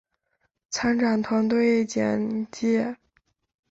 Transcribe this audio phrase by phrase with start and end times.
[0.71, 2.95] 参展团队简介